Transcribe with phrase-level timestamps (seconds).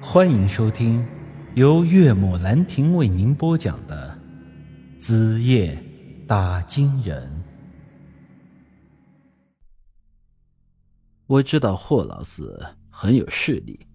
[0.00, 1.06] 欢迎收听
[1.54, 4.16] 由岳母兰亭为您播讲的
[5.00, 5.82] 《子夜
[6.28, 7.44] 打金人》。
[11.26, 13.86] 我知道霍老四很有势力，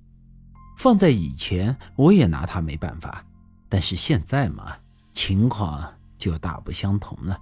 [0.76, 3.24] 放在以前我也拿他没办法，
[3.70, 4.76] 但是现在嘛，
[5.14, 7.40] 情况就大不相同了。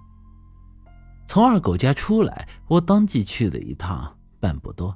[1.26, 4.94] 从二狗家出来，我当即去了一趟半步多，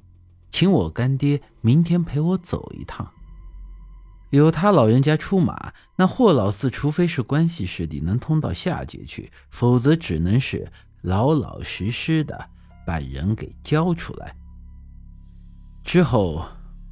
[0.50, 3.10] 请我干爹明天陪我走一趟。
[4.36, 10.70] 有他老人家出马，那霍老四除非是关系势力能通到下界去，否则只能是
[11.02, 12.50] 老老实实的
[12.84, 14.34] 把人给交出来。
[15.84, 16.44] 之后，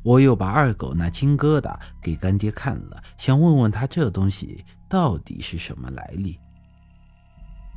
[0.04, 6.38] 我又把二狗那金疙瘩给干爹看了，想问问他这东西到底是什么来历。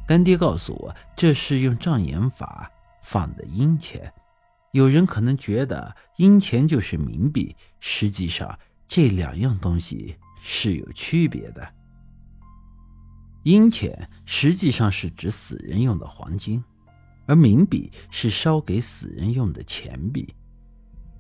[0.08, 4.14] 干爹告诉我，这是用障眼法放的阴钱。
[4.74, 8.60] 有人可能觉得阴钱就是冥币，实际上。
[8.88, 11.68] 这两样东西是有区别的。
[13.44, 16.64] 阴钱实际上是指死人用的黄金，
[17.28, 20.34] 而冥币是烧给死人用的钱币。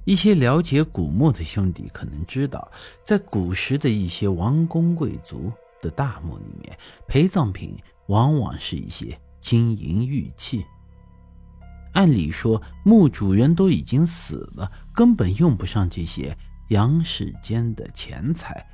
[0.05, 2.71] 一些了解古墓的兄弟可能知道，
[3.03, 7.75] 在古时的一些王公贵族的大墓里面，陪葬品
[8.07, 10.63] 往往是一些金银玉器。
[11.93, 16.37] 按理说，墓主人都已经死了，根本用不上这些。
[16.69, 18.65] 杨世间的钱财，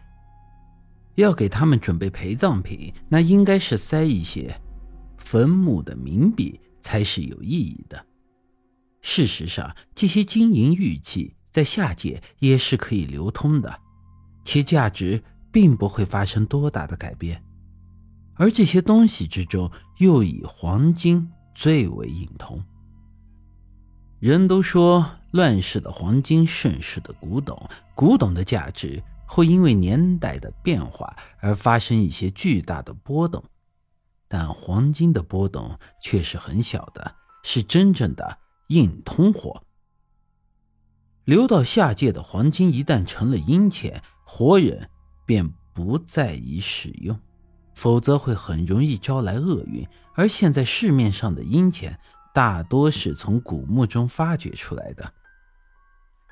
[1.15, 4.55] 要给他们准备陪葬品，那应该是塞一些
[5.17, 8.05] 坟墓的冥币才是有意义的。
[9.01, 13.79] 事实上，这些金银玉器在下界也是可以流通的，
[14.45, 17.43] 其价值并不会发生多大的改变。
[18.35, 22.63] 而这些东西之中，又以黄金最为隐通。
[24.19, 25.17] 人都说。
[25.31, 27.69] 乱世的黄金，盛世的古董。
[27.95, 33.43] 古董的价值会因为年代的变化而发生一些巨大的波动，
[34.27, 39.63] 但黄金的波动却是很小的，是真正的硬通货。
[41.23, 44.89] 流到下界的黄金一旦成了阴钱，活人
[45.25, 47.17] 便不再宜使用，
[47.75, 49.87] 否则会很容易招来厄运。
[50.13, 51.97] 而现在市面上的阴钱
[52.33, 55.13] 大多是从古墓中发掘出来的。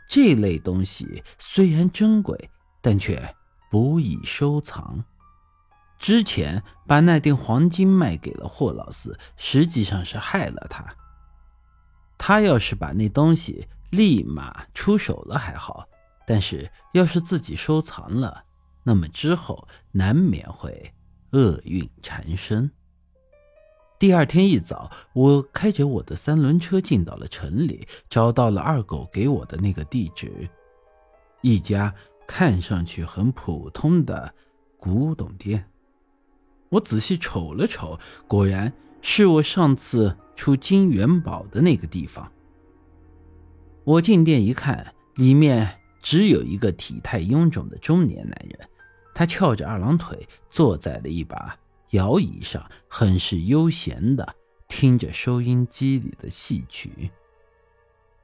[0.09, 2.49] 这类东西虽然珍贵，
[2.81, 3.33] 但却
[3.69, 5.01] 不易收藏。
[5.99, 10.83] 之前把那锭黄金卖给了霍老四，实际上是害了他。
[12.17, 15.87] 他要是把那东西立马出手了还好，
[16.25, 18.43] 但是要是自己收藏了，
[18.83, 20.91] 那么之后难免会
[21.33, 22.71] 厄运缠身。
[23.99, 30.49] 第二天一早，我开着我的三轮车进到了城里，找到了二狗给我的那个地址，
[31.41, 31.93] 一家
[32.25, 34.33] 看上去很普通的
[34.77, 35.69] 古董店。
[36.69, 38.71] 我仔细瞅了瞅，果然
[39.01, 42.31] 是我上次出金元宝的那个地方。
[43.83, 48.69] 我进店一看，里面只有一个体态臃肿的中年男人，
[49.13, 51.53] 他翘着二郎腿坐在了一把。
[51.91, 54.35] 摇椅上，很是悠闲的
[54.67, 57.11] 听着收音机里的戏曲。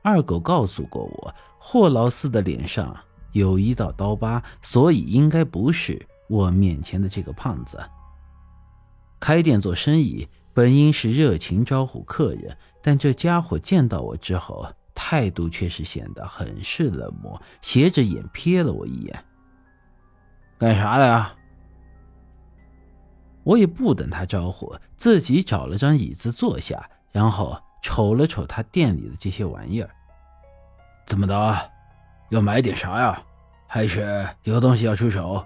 [0.01, 2.95] 二狗告诉过我，霍老四的脸上
[3.31, 7.79] 有一道刀疤，所以应该不是我面前的这个胖子。
[9.19, 19.25] 开店做生意本应是热情招呼客人，但这家伙见到我之后，态度却是显得很是冷漠，斜着眼瞥了我一眼。
[20.57, 21.34] 干啥的呀？
[23.45, 29.89] 我也不等他招呼，自己找了张椅子坐下，然后瞅了瞅他店里的这些玩意儿。
[31.06, 31.72] 怎么的，
[32.29, 33.23] 要买点啥呀？
[33.67, 35.45] 还是有东西要出手？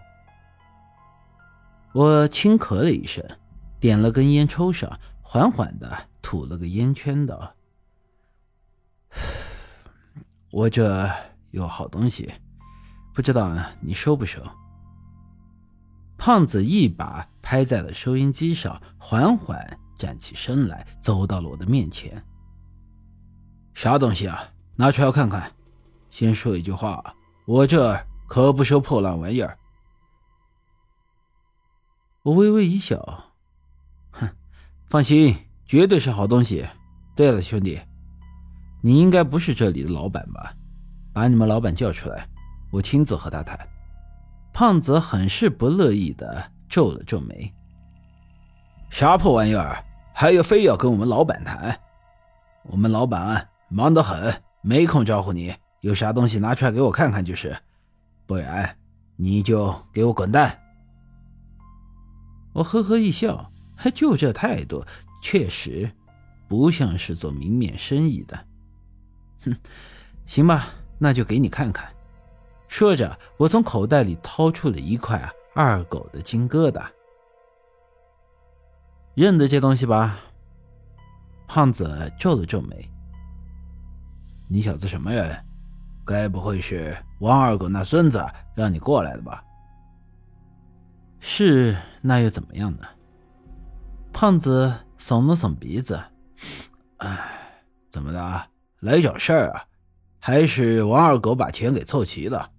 [1.94, 3.22] 我轻咳了一声，
[3.80, 7.54] 点了根烟抽上，缓缓的吐了个烟圈，道
[10.52, 11.09] ：“我这
[11.52, 12.32] 有好东西，
[13.14, 14.41] 不知道你收不收？”
[16.20, 22.22] 胖子一把拍在了收音机上，缓缓站起身来，走到了我的面前。
[23.74, 24.44] 啥东西啊？
[24.76, 25.50] 拿出来看看。
[26.10, 29.58] 先说一句话，我这儿可不收破烂玩意儿。
[32.24, 33.32] 我微微一笑，
[34.12, 34.30] 哼，
[34.90, 35.34] 放心，
[35.66, 36.68] 绝对是好东西。
[37.16, 37.80] 对了，兄弟，
[38.82, 40.54] 你应该不是这里的老板吧？
[41.14, 42.28] 把你们老板叫出来，
[42.72, 43.58] 我亲自和他谈。
[44.53, 47.53] 胖子很是不乐意的皱了皱眉
[48.90, 51.79] ：“啥破玩意儿，还要非要跟我们老板谈？
[52.63, 55.55] 我们老板忙得很，没空招呼你。
[55.81, 57.55] 有啥东西拿出来给我看看就是，
[58.25, 58.78] 不然
[59.16, 60.59] 你就给我滚蛋！
[62.51, 64.85] 我呵呵一笑，还就这态度，
[65.22, 65.90] 确实
[66.49, 68.46] 不像是做明面生意的。
[69.46, 69.55] 哼，
[70.25, 70.67] 行吧，
[70.97, 71.90] 那就给你看看。
[72.70, 76.86] 说着，我从口袋里掏出了一块二狗的金疙瘩。
[79.16, 80.18] 认得这东西吧？
[81.48, 82.90] 胖子皱了皱眉。
[84.48, 85.36] 你小子什么人？
[86.06, 88.24] 该不会是王二狗那孙子
[88.56, 89.44] 让你过来的吧？
[91.20, 92.88] 是，那又怎么样呢？
[94.14, 96.02] 胖子耸了耸鼻子，
[96.98, 97.20] 唉，
[97.90, 98.48] 怎么的？
[98.80, 99.66] 来找事儿啊？
[100.20, 102.50] 还是王二狗把钱给凑齐了？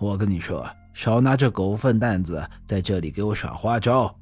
[0.00, 4.18] 我跟你说，少拿这狗粪蛋子在这里给我耍花招。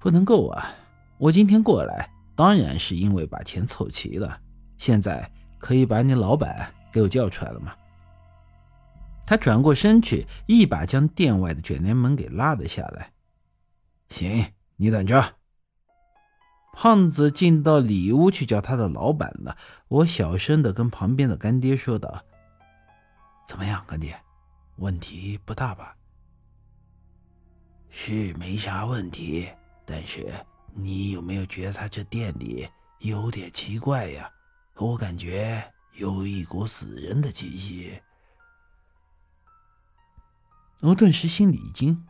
[0.00, 0.70] 不能够啊！
[1.18, 4.40] 我今天过来，当然是因为把钱凑齐了。
[4.76, 5.28] 现在
[5.58, 6.72] 可以把你老板。
[6.90, 7.74] 给我叫出来了吗？
[9.26, 13.12] 他转过身去，一把将店外的卷帘门给拉了下来。
[14.08, 14.46] 行，
[14.76, 15.34] 你等着。
[16.72, 19.56] 胖子进到里屋去叫他的老板了。
[19.88, 22.22] 我小声的跟旁边的干爹说道
[23.48, 24.14] ：“怎么样，干爹？
[24.76, 25.96] 问题不大吧？
[27.88, 29.48] 是没啥问题，
[29.84, 30.32] 但是
[30.74, 32.68] 你有没有觉得他这店里
[33.00, 34.30] 有点奇怪呀？
[34.76, 35.60] 我感觉……”
[35.94, 38.00] 有一股死人的气息，
[40.78, 42.06] 我顿时心里一惊。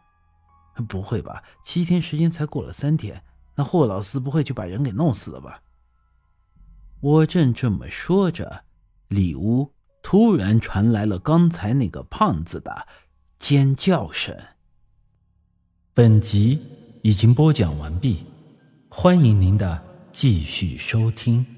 [0.86, 1.42] 不会吧？
[1.64, 3.24] 七天时间才过了三天，
[3.54, 5.62] 那霍老四不会就把人给弄死了吧？
[7.00, 8.66] 我正这么说着，
[9.08, 12.86] 里屋突然传来了刚才那个胖子的
[13.38, 14.36] 尖叫声。
[15.92, 16.60] 本集
[17.02, 18.24] 已经播讲完毕，
[18.88, 21.57] 欢迎您的继续收听。